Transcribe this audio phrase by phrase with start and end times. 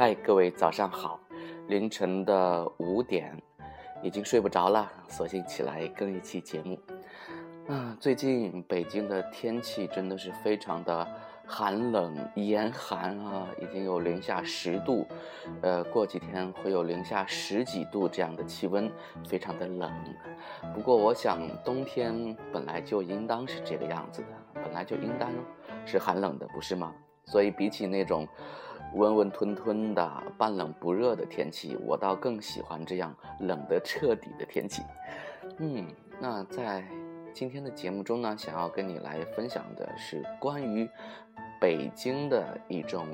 [0.00, 1.20] 嗨，各位早上好！
[1.68, 3.36] 凌晨的五点，
[4.02, 6.80] 已经睡不着了，索性起来更一期节目。
[7.68, 11.06] 啊，最近北京的天气真的是非常的
[11.46, 15.06] 寒冷、严寒啊，已经有零下十度，
[15.60, 18.90] 呃，过几天会有零下十几度这样的气温，
[19.28, 19.92] 非常的冷。
[20.72, 25.30] 不过，我想冬天本来就应当是这个样子的，本来就应当
[25.84, 26.90] 是寒冷的，不是吗？
[27.26, 28.26] 所以，比起那种
[28.94, 34.82] 温温吞吞的半冷不热的天气，我倒更喜欢这样冷得彻底的天气。
[35.58, 35.86] 嗯，
[36.20, 36.84] 那在
[37.32, 40.88] 今天的节目中呢，想要跟你来分享的是关于
[41.60, 43.06] 北京的一种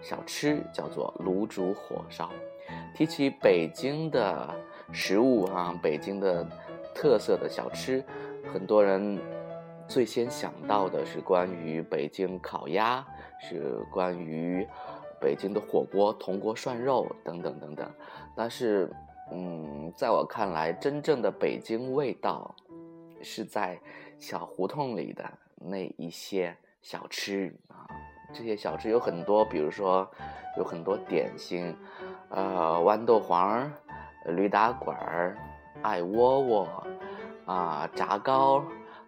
[0.00, 2.30] 小吃，叫做卤煮火烧。
[2.94, 4.54] 提起北京的
[4.92, 6.46] 食物啊，北京的
[6.94, 8.02] 特色的小吃，
[8.52, 9.20] 很多人
[9.86, 13.06] 最先想到的是关于北京烤鸭。
[13.44, 14.64] 是关于
[15.22, 17.88] 北京的火锅、铜锅涮肉等等等等，
[18.34, 18.92] 但是，
[19.30, 22.52] 嗯，在我看来，真正的北京味道
[23.22, 23.78] 是在
[24.18, 27.86] 小胡同里的那一些小吃啊。
[28.34, 30.10] 这些小吃有很多，比如说
[30.58, 31.76] 有很多点心，
[32.30, 33.70] 呃，豌豆黄、
[34.26, 35.38] 驴打滚儿、
[35.82, 36.86] 艾窝窝
[37.44, 38.64] 啊，炸糕。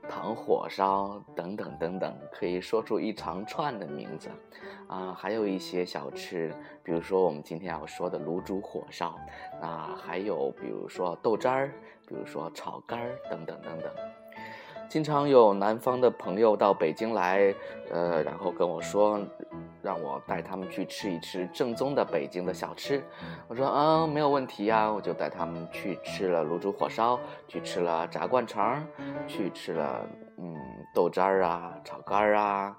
[0.09, 4.29] 糖火烧等等等等，可以说出一长串的名字，
[4.87, 9.19] 啊，还有一些小吃，比如说我们今天要说的卤煮火烧，
[9.61, 11.73] 啊，还有比如说豆汁儿，
[12.07, 13.93] 比如说炒肝儿等等等等。
[14.89, 17.55] 经常有南方的朋友到北京来，
[17.91, 19.21] 呃，然后跟我说。
[19.83, 23.05] 让我带他们去吃一吃正宗的北京的小吃，
[23.47, 28.83] 我说嗯没有问题呀，我就带他们去吃了卤煮火烧，去吃了炸灌肠，
[29.27, 30.01] 去吃了
[30.39, 30.57] 嗯
[30.95, 32.75] 豆渣儿啊、炒肝儿啊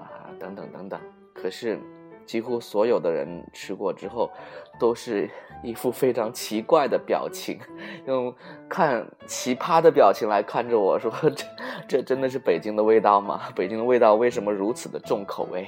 [0.00, 0.98] 啊等等等等。
[1.34, 1.78] 可是。
[2.26, 4.30] 几乎所有的人吃过之后，
[4.78, 5.30] 都是
[5.62, 7.58] 一副非常奇怪的表情，
[8.06, 8.34] 用
[8.68, 11.46] 看奇葩的表情来看着我说：“这
[11.88, 13.40] 这真的是北京的味道吗？
[13.56, 15.66] 北京的味道为什么如此的重口味？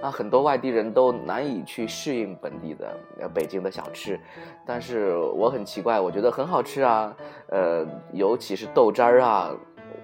[0.00, 4.18] 啊，很多外地人都难以去适应本地的北京的小吃，
[4.66, 7.14] 但是我很奇怪，我觉得很好吃啊，
[7.50, 9.54] 呃，尤其是豆汁儿啊，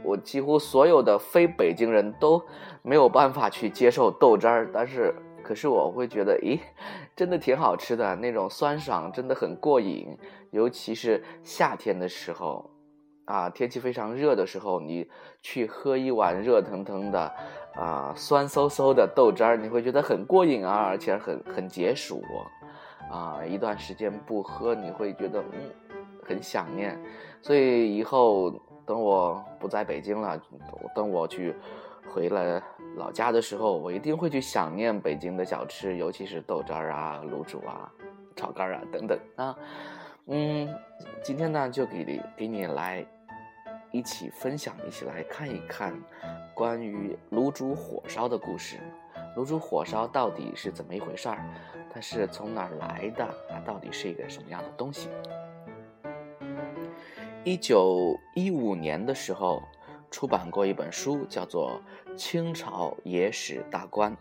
[0.04, 2.41] 我几乎所有的非北京人都
[2.82, 5.12] 没有办法去接受豆汁儿，但是。”
[5.44, 6.59] 可是我会觉得，咦，
[7.15, 10.19] 真的挺好吃的，那种酸爽真的很过瘾，
[10.50, 12.71] 尤其是夏天的时候，
[13.27, 15.09] 啊，天气非常热的时候，你
[15.43, 17.32] 去喝一碗热腾腾的，
[17.75, 22.22] 啊，酸嗖嗖的豆汁儿，你会觉得很过瘾啊，而且很很解暑，
[23.11, 25.71] 啊，一段时间不喝，你会觉得嗯，
[26.25, 26.99] 很想念，
[27.43, 28.50] 所以以后
[28.87, 30.41] 等我不在北京了，
[30.94, 31.55] 等我去。
[32.12, 32.62] 回了
[32.97, 37.91] 老家的时候，我一定会去想念北京的小吃，尤其是豆汁儿啊、卤煮啊、
[38.37, 39.56] 炒肝啊等等啊。
[40.26, 40.69] 嗯，
[41.22, 43.04] 今天呢，就给给你来
[43.91, 45.93] 一起分享，一起来看一看
[46.54, 48.78] 关于卤煮火烧的故事。
[49.37, 51.44] 卤煮火烧到底是怎么一回事儿？
[51.93, 53.28] 它是从哪儿来的？
[53.50, 55.09] 它到底是一个什么样的东西？
[57.43, 59.62] 一九一五年的时候。
[60.14, 61.82] 出版过一本书，叫做
[62.14, 64.12] 《清朝野史大观》，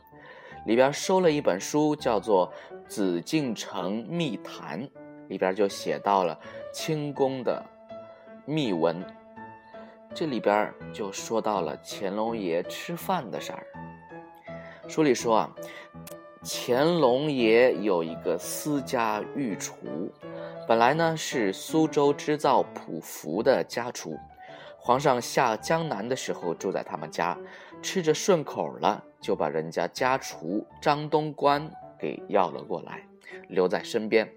[0.66, 2.52] 里边收了一本书，叫做
[2.88, 4.82] 《紫禁城秘谈》，
[5.28, 6.36] 里边就写到了
[6.74, 7.64] 清宫的
[8.44, 9.06] 秘闻。
[10.16, 13.64] 这里边就说到了乾隆爷吃饭的事儿。
[14.88, 15.56] 书里说啊，
[16.44, 19.76] 乾隆爷有一个私家御厨，
[20.68, 24.18] 本来呢是苏州织造普福的家厨。
[24.86, 27.38] 皇上下江南的时候住在他们家，
[27.82, 33.08] 吃着顺口了，就把人家家厨张东官给要了过来，
[33.48, 34.30] 留在身边。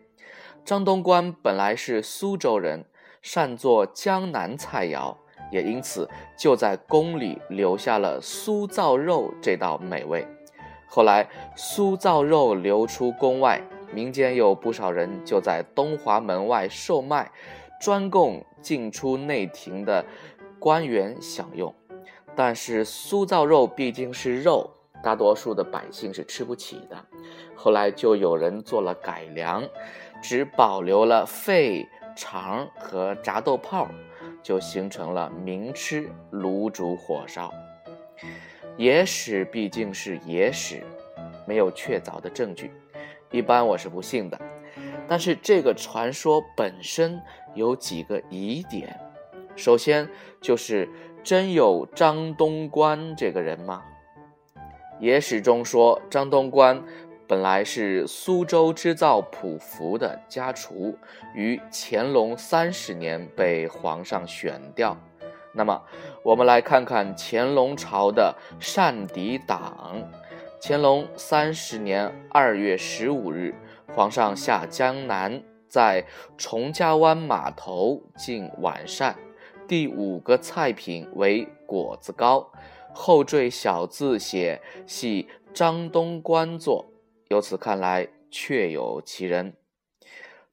[0.65, 2.85] 张东官本来是苏州人，
[3.23, 5.17] 善做江南菜肴，
[5.51, 10.25] 也因此就在宫里留下了酥造肉这道美味。
[10.87, 13.61] 后来酥造肉流出宫外，
[13.93, 17.33] 民间有不少人就在东华门外售卖，
[17.81, 20.05] 专供进出内廷的。
[20.67, 21.73] 官员享用，
[22.35, 24.69] 但是酥造肉毕竟是肉，
[25.01, 27.07] 大多数的百姓是吃不起的。
[27.55, 29.63] 后来就有人做了改良，
[30.21, 31.87] 只保留了肺、
[32.17, 33.87] 肠和炸豆泡，
[34.43, 37.55] 就形成了名吃卤煮火烧。
[38.77, 40.83] 野史毕竟是野史，
[41.47, 42.73] 没有确凿的证据，
[43.31, 44.37] 一般我是不信的。
[45.07, 47.23] 但是这个传说本身
[47.55, 48.99] 有几个疑点。
[49.57, 50.09] 首先
[50.41, 50.89] 就是
[51.25, 53.83] 真有张东官这个人吗？
[55.01, 56.83] 野史中说张东官
[57.27, 60.97] 本来是苏州织造普服的家厨，
[61.35, 64.97] 于乾隆三十年被皇上选调。
[65.53, 65.83] 那么，
[66.23, 70.09] 我们来看看乾隆朝的膳底党。
[70.63, 73.55] 乾隆三十年二月十五日，
[73.95, 76.05] 皇上下江南，在
[76.39, 79.17] 崇家湾码头进晚膳。
[79.69, 82.53] 第五个菜品为果子糕，
[82.93, 86.87] 后缀小字写系张东官做。
[87.29, 89.55] 由此看来，确有其人。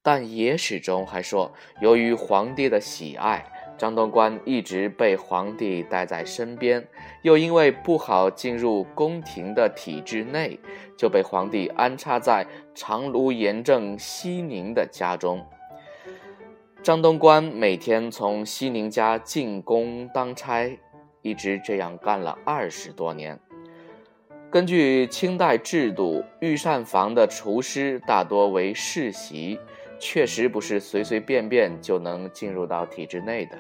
[0.02, 3.46] 但野史中还说，由于皇帝的喜爱，
[3.78, 6.86] 张东官一直被皇帝带在身边，
[7.22, 10.60] 又因为不好进入宫廷的体制内，
[10.98, 15.46] 就被皇帝安插在长芦盐正西宁的家中。
[16.84, 20.78] 张东官每天从西宁家进宫当差，
[21.22, 23.40] 一直这样干了二十多年。
[24.52, 29.58] 根据清代制度，御膳房的厨师大多为世袭，
[29.98, 33.58] 确实不是随随便便就能进入到体制内的。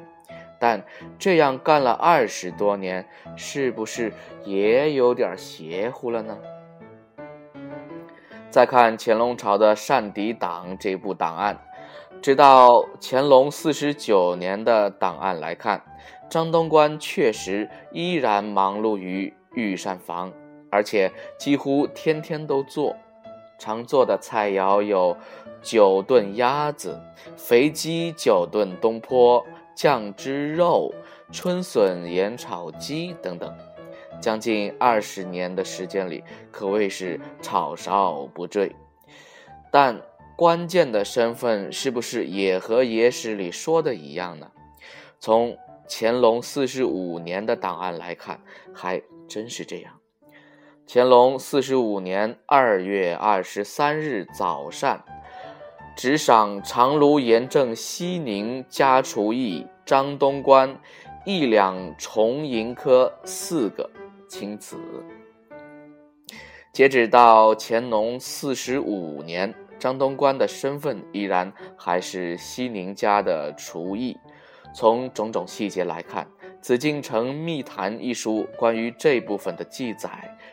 [0.60, 0.84] 但
[1.18, 4.12] 这样干了二十多年，是不是
[4.44, 6.38] 也有点邪乎了呢？
[8.50, 11.58] 再看乾隆朝的善底党这部档案，
[12.24, 15.84] 直到乾隆四十九年的档案来看，
[16.30, 20.31] 张东官确实依然忙碌于御膳房。
[20.72, 22.96] 而且几乎天天都做，
[23.60, 25.18] 常做的菜肴有
[25.62, 26.98] 九炖鸭子、
[27.36, 29.46] 肥鸡九炖东坡、
[29.76, 30.94] 酱汁肉、
[31.30, 33.54] 春笋盐炒鸡等等。
[34.22, 38.74] 将近二十年的时间里，可谓是炒烧不坠。
[39.69, 40.00] 但
[40.35, 44.51] 关键的身份是不是也和野史里说的一样呢？
[45.19, 45.57] 从
[45.88, 48.41] 乾隆四十五年的档案来看，
[48.74, 49.94] 还真是这样。
[50.88, 55.03] 乾隆四十五年二月二十三日早膳，
[55.95, 60.77] 直赏长芦盐正西宁家厨役张东官
[61.25, 63.89] 一两重银科四个
[64.27, 64.77] 钦此。
[66.74, 69.53] 截止到乾隆四十五年，
[69.83, 74.18] 张东官的身份依然还是西宁家的厨艺。
[74.74, 76.24] 从种种细节来看，
[76.62, 80.09] 《紫禁城秘谈》一书关于这部分的记载。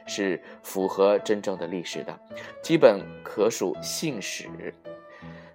[0.07, 2.19] 是符合真正的历史的，
[2.61, 4.49] 基本可属信史。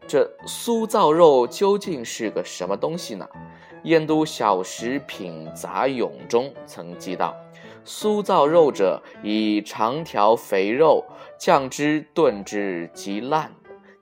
[0.08, 3.28] 这酥造肉究竟是个什么东西呢？
[3.84, 7.36] 《燕都小食品杂咏》中曾记道
[7.86, 11.04] ：“酥造肉者，以长条肥肉，
[11.38, 13.52] 酱汁炖至极烂，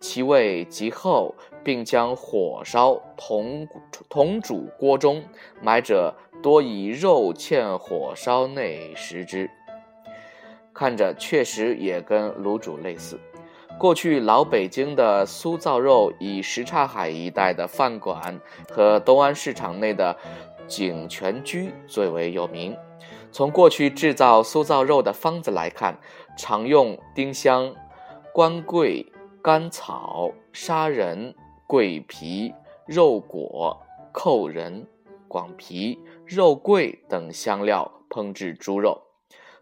[0.04, 1.34] 其味极厚，
[1.64, 3.66] 并将火烧铜
[4.10, 5.24] 铜煮锅中，
[5.62, 9.50] 买者多以肉芡火烧内食之。”
[10.76, 13.18] 看着确实也跟卤煮类似。
[13.80, 18.38] 过去老北京的酥造肉以什刹海一带的饭馆
[18.70, 20.16] 和东安市场内的
[20.68, 22.76] 景泉居最为有名。
[23.32, 25.98] 从过去制造酥造肉的方子来看，
[26.38, 27.74] 常用丁香、
[28.34, 29.12] 官桂、
[29.44, 31.36] 甘草、砂仁、
[31.68, 32.54] 桂皮、
[32.86, 33.78] 肉果、
[34.14, 34.88] 扣仁、
[35.28, 39.02] 广皮、肉桂等香料烹制猪肉。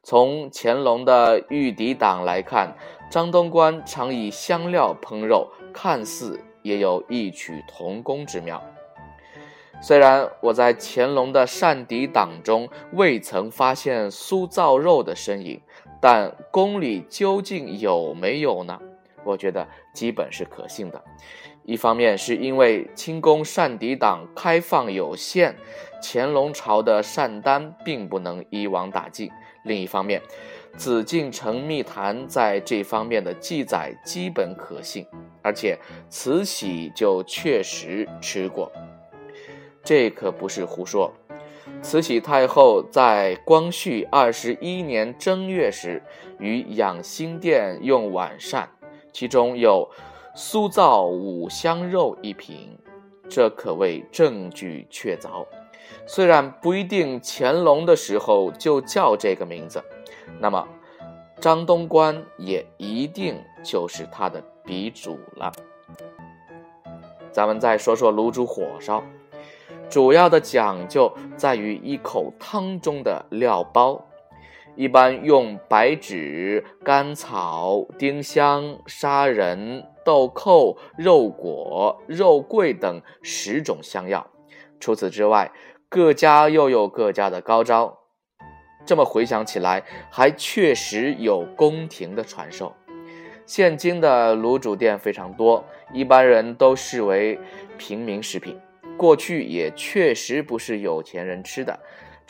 [0.03, 2.75] 从乾隆的御敌党来看，
[3.09, 8.61] 张东官常以香料烹肉，看似也有异曲同工之妙。
[9.81, 15.59] 虽然我在乾隆的善敌党中未曾发现酥造肉的身影，
[15.99, 18.79] 但宫里究竟有没有呢？
[19.23, 21.03] 我觉得基本是可信的。
[21.63, 25.55] 一方面是因为清宫善底党开放有限，
[26.01, 29.29] 乾隆朝的善单并不能一网打尽。
[29.63, 30.19] 另一方面，
[30.77, 35.05] 《紫禁城密谈》在这方面的记载基本可信，
[35.43, 35.77] 而且
[36.09, 38.71] 慈禧就确实吃过，
[39.83, 41.13] 这可不是胡说。
[41.83, 46.01] 慈禧太后在光绪二十一年正月时，
[46.39, 48.67] 于养心殿用晚膳，
[49.11, 49.89] 其中有
[50.35, 52.77] 酥造五香肉一品，
[53.29, 55.45] 这可谓证据确凿。
[56.05, 59.83] 虽然不一定乾隆的时候就叫这个名字，
[60.39, 60.67] 那么
[61.39, 65.51] 张东官也一定就是他的鼻祖了。
[67.31, 69.03] 咱们再说说卤煮火烧，
[69.89, 74.05] 主要的讲究在于一口汤中的料包，
[74.75, 84.25] 一般用白芷、甘草、丁香、砂仁、豆蔻、肉果、肉桂等十种香药。
[84.79, 85.51] 除此之外，
[85.89, 87.99] 各家又有各家的高招，
[88.85, 92.73] 这么回想起来，还确实有宫廷的传授。
[93.45, 95.63] 现今的卤煮店非常多，
[95.93, 97.37] 一般人都视为
[97.77, 98.57] 平民食品。
[98.97, 101.77] 过去也确实不是有钱人吃的，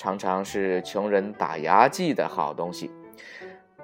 [0.01, 2.89] 常常是穷人打牙祭的好东西。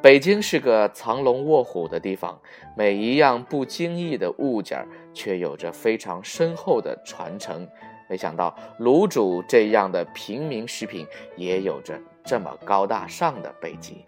[0.02, 2.36] 北京是个藏龙卧虎的地方，
[2.76, 4.84] 每一样不经意的物件
[5.14, 7.68] 却有着非常深厚的传承。
[8.10, 11.06] 没想到卤煮这样的平民食品
[11.36, 14.04] 也有着这么高大上的背景。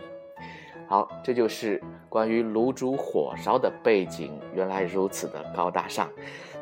[0.90, 1.80] 好，这就是
[2.10, 6.10] 关于卤煮火烧的背景，原来如此的高大上。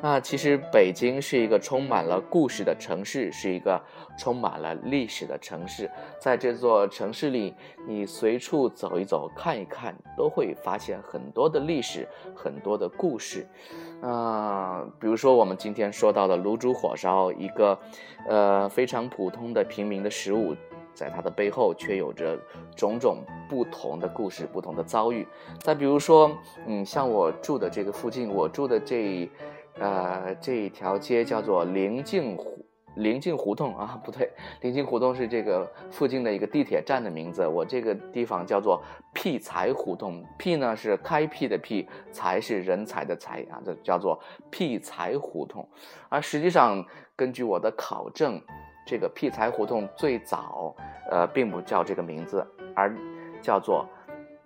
[0.02, 3.82] 那其实北京是一个充满了故事的城市，是一个
[4.20, 5.90] 充满了历史的城市。
[6.20, 7.56] 在这座城市里，
[7.88, 12.06] 你随处走一走、看一看，都会发现很多的历史，
[12.36, 13.48] 很多的故事。
[14.02, 17.80] 啊，比如说我们今天说到的卤煮火烧，一个
[18.28, 20.54] 呃非常普通的平民的食物。
[20.98, 22.36] 在它的背后，却有着
[22.76, 25.28] 种种不同的故事、不同的遭遇。
[25.60, 26.36] 再比如说，
[26.66, 29.30] 嗯，像我住的这个附近，我住的这，
[29.78, 34.28] 呃，这一条街叫做临近胡临近胡同啊，不对，
[34.62, 37.46] 临近胡同是这个附近的一个地铁站的名字。
[37.46, 38.82] 我这个地方叫做
[39.14, 45.70] 辟财胡同，辟呢是开辟的辟，财是人才的财啊，这叫做辟财胡同。
[46.10, 46.84] 而实际上，
[47.16, 48.42] 根据我的考证。
[48.88, 50.74] 这个劈柴胡同最早，
[51.12, 52.96] 呃，并不叫这个名字，而
[53.42, 53.86] 叫做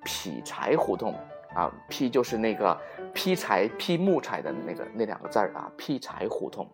[0.03, 1.13] 劈柴胡同
[1.53, 1.71] 啊。
[1.87, 2.75] 劈就是那个
[3.13, 5.71] 劈柴、劈木柴的那个那两个字儿啊。
[5.77, 6.67] 劈柴胡同，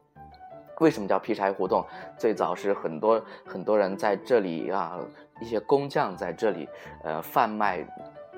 [0.79, 1.85] 为什么叫劈柴胡同？
[2.17, 4.97] 最早是很多很多人在这里啊，
[5.41, 6.69] 一些工匠在这里
[7.03, 7.85] 呃贩卖。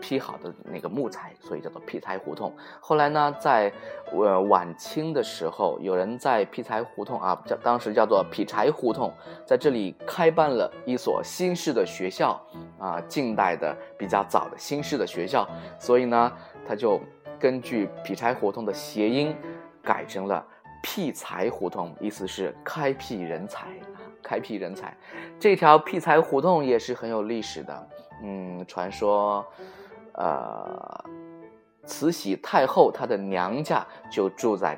[0.01, 2.53] 劈好的那个木材，所以叫做劈柴胡同。
[2.79, 3.71] 后来呢，在
[4.11, 9.13] 呃晚清的时候，有人在劈柴胡同啊，叫当时叫做劈柴胡同，
[9.45, 12.39] 在这里开办了一所新式的学校
[12.77, 15.47] 啊，近代的比较早的新式的学校。
[15.79, 16.31] 所以呢，
[16.67, 16.99] 他就
[17.39, 19.35] 根据劈柴胡同的谐音，
[19.83, 20.45] 改成了
[20.81, 23.67] 劈柴胡同，意思是开辟人才，
[24.23, 24.95] 开辟人才。
[25.39, 27.87] 这条劈柴胡同也是很有历史的，
[28.23, 29.45] 嗯，传说。
[30.19, 31.05] 呃，
[31.85, 34.77] 慈禧太后她的娘家就住在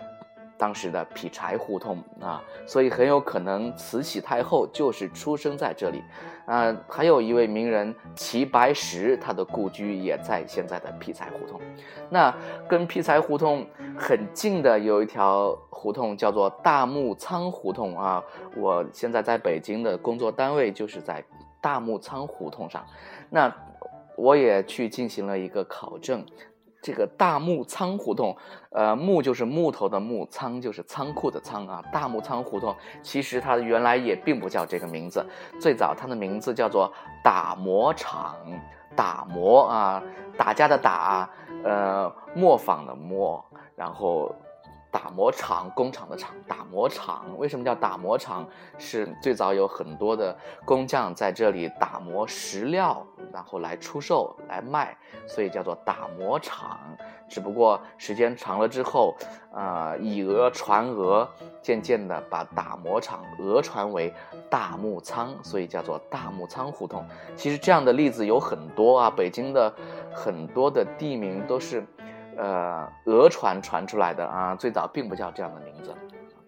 [0.56, 6.04] 当时的劈柴胡同啊，所以很有可能慈禧太后就是出生在这里。
[6.46, 11.60] 啊，还有一位名人齐白石，他的故居也在现在的劈柴胡同。
[12.10, 12.32] 那
[12.68, 13.66] 跟劈柴胡同
[13.98, 18.24] 很近的有一条胡同叫做大木仓胡同啊，
[18.56, 21.24] 我现在在北京的工作单位就是在
[21.60, 22.86] 大木仓胡同上。
[23.32, 23.52] 那。
[24.16, 26.26] 我也去进行了一个考证，
[26.82, 28.36] 这个大木仓胡同，
[28.72, 31.84] 呃，木就是木头的木，仓就是仓库的仓啊。
[31.92, 35.26] 大木仓胡同其实它原来也并不叫这个名字，
[35.60, 36.92] 最早它的名字叫做
[37.24, 38.36] 打磨厂，
[38.96, 40.04] 打磨啊，
[40.38, 41.30] 打架的打，
[41.64, 43.44] 呃，磨坊的磨，
[43.76, 44.36] 然后。
[44.92, 48.46] 打磨厂，工厂的厂，打磨厂为什么叫打磨厂？
[48.78, 54.96] 是最早有很多的工匠在这里打磨石料，然后来出售来卖，
[55.26, 56.78] 所以叫做打磨厂。
[57.30, 59.16] 只不过时间长了之后，
[59.54, 61.26] 啊，以讹传讹，
[61.62, 64.14] 渐渐的把打磨厂讹传为
[64.50, 67.08] 大木仓，所以叫做大木仓胡同。
[67.38, 69.74] 其实这样的例子有很多啊，北京的
[70.14, 71.82] 很多的地名都是。
[72.38, 75.94] 呃，讹传传出来的啊，最早并不叫这样的名字，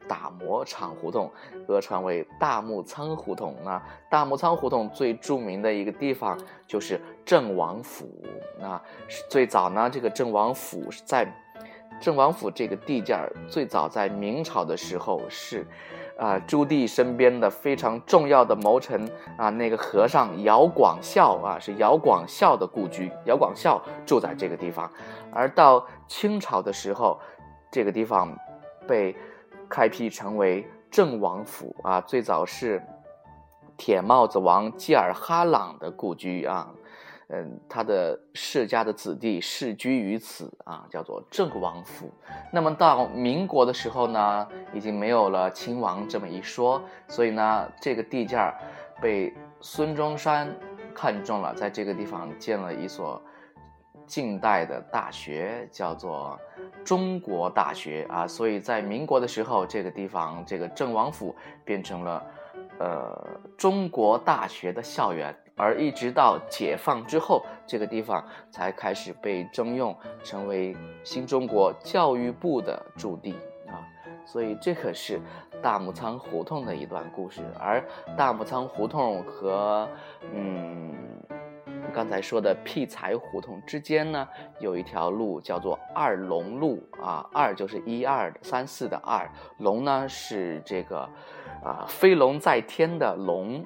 [0.07, 1.31] 打磨厂胡同，
[1.67, 3.81] 讹传为大木仓胡同那。
[4.09, 6.37] 大木仓胡同最著名的一个地方
[6.67, 8.09] 就是郑王府。
[8.59, 8.81] 那
[9.29, 11.27] 最早呢，这个郑王府是在
[11.99, 15.65] 郑王府这个地界儿，最早在明朝的时候是。
[16.17, 23.11] 啊，朱棣身边的非常重要的谋臣啊，那个和尚姚广孝啊，是姚广孝的故居。
[23.25, 24.89] 姚广孝住在这个地方，
[25.31, 27.19] 而到清朝的时候，
[27.71, 28.37] 这个地方
[28.87, 29.15] 被
[29.67, 31.99] 开辟成为郑王府啊。
[32.01, 32.81] 最早是
[33.75, 36.69] 铁帽子王济尔哈朗的故居啊。
[37.29, 42.11] 嗯，他的世家的子弟世居于此啊，叫做郑王府。
[42.51, 48.53] 那么到民国的时候呢，已经没有了亲王这么一说，所以呢，这个地界儿
[49.01, 50.53] 被孙中山
[50.93, 53.19] 看中了，在这个地方建了一所
[54.05, 56.37] 近代的大学，叫做
[56.83, 58.27] 中国大学啊。
[58.27, 62.25] 所以在民国的时候，这个地方这个郑王府变成了
[62.79, 63.27] 呃
[63.57, 65.33] 中国大学的校园。
[65.55, 73.33] 而一直到解放之后，这个地方才开始被征用，成为新中国教育部的驻地
[73.67, 73.85] 啊。
[74.25, 75.19] 所以这可是
[75.61, 77.41] 大木仓胡同的一段故事。
[77.59, 77.83] 而
[78.17, 79.87] 大木仓胡同和
[80.33, 80.93] 嗯
[81.93, 84.27] 刚才说的辟财胡同之间呢，
[84.59, 89.29] 有一条路叫做二龙路啊，二就是一二三四的二，
[89.59, 91.07] 龙呢是这个
[91.63, 93.63] 啊飞龙在天的龙，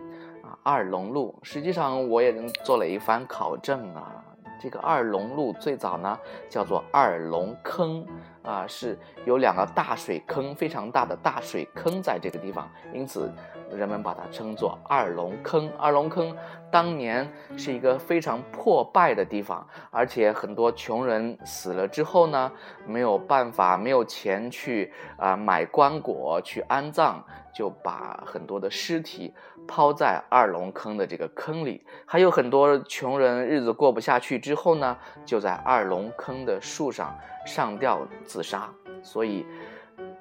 [0.68, 1.34] 二龙路。
[1.44, 2.34] 实际上我也
[2.66, 4.22] 做了一番考证啊。
[4.60, 6.20] 这个二龙路最早呢
[6.50, 8.06] 叫做二龙坑，
[8.48, 13.30] 啊，是有两个大水坑，非常大的大水坑在这个地方，因此
[13.70, 15.70] 人们把它称作二龙坑。
[15.78, 16.34] 二龙坑
[16.72, 22.50] 当年是一个非常破败的地方，而且很多穷人死了之后呢，
[22.86, 27.22] 没有办法，没有钱去啊买棺椁去安葬。
[27.54, 29.34] 就把很多的尸体
[29.68, 38.70] 抛在二龙坑的这个坑里，还有很多穷人日子过不下去之后呢，就在二龙坑的树上上吊自杀。
[39.02, 39.44] 所以，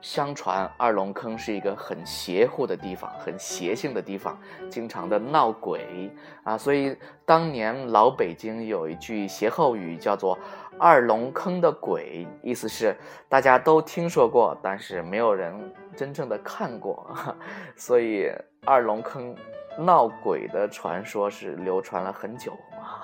[0.00, 4.38] 相传二龙坑是一个很邪乎的地方，很邪性的地方，
[4.70, 6.10] 经常的闹鬼
[6.44, 6.56] 啊。
[6.56, 10.38] 所以当年老北京有一句歇后语叫做。
[10.78, 12.94] 二龙坑的鬼，意思是
[13.30, 17.16] 大家都听说过，但是没有人真正的看过，
[17.74, 18.30] 所以
[18.62, 19.34] 二龙坑
[19.78, 22.56] 闹鬼的传说是流传了很久。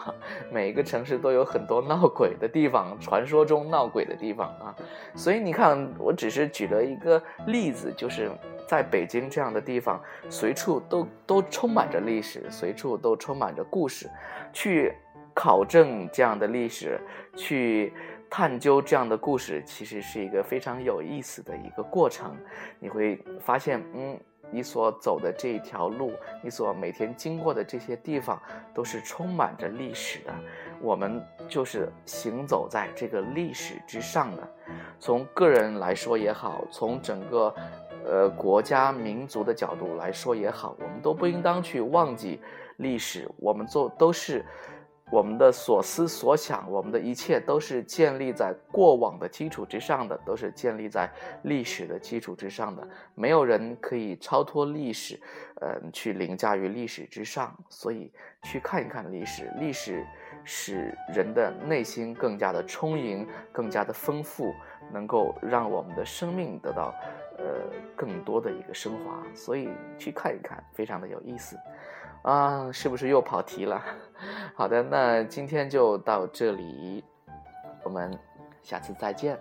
[0.50, 4.74] 每一个城市都有很多闹鬼的地方，传说中闹鬼的地方啊。
[5.14, 8.30] 所以你看，我只是举了一个例子，就是
[8.66, 14.10] 在北京这样的地方，随处都都充满着历史，随处都充满着故事，
[14.52, 14.94] 去。
[15.34, 17.00] 考证这样的历史，
[17.34, 17.90] 去
[18.28, 22.36] 探究这样的故事，其实是一个非常有意思的一个过程。
[22.78, 24.20] 你会发现，嗯，
[24.52, 28.40] 你所走的这一条路，你所每天经过的这些地方，
[28.74, 30.32] 都是充满着历史的。
[30.80, 34.48] 我们就是行走在这个历史之上的。
[35.00, 37.54] 从个人来说也好，从整个
[38.04, 42.40] 呃国家民族的角度来说也好，我们都不应当去忘记
[42.76, 43.28] 历史。
[43.38, 44.44] 我们做都是。
[45.12, 51.06] 我们的所思所想，我们的一切都是建立在过往的基础之上的，都是建立在
[51.42, 52.88] 历史的基础之上的。
[53.14, 55.20] 没有人可以超脱历史，
[55.60, 57.54] 嗯，去凌驾于历史之上。
[57.68, 58.10] 所以，
[58.44, 60.02] 去看一看历史，历史
[60.44, 64.54] 使人的内心更加的充盈，更加的丰富，
[64.90, 66.94] 能够让我们的生命得到，
[67.42, 67.60] 呃，
[67.96, 69.22] 更多的一个升华。
[69.34, 71.58] 所以，去看一看，非常的有意思。
[72.22, 73.82] 啊，是不是又跑题了？
[74.54, 77.02] 好的，那今天就到这里，
[77.82, 78.16] 我们
[78.62, 79.36] 下次再见。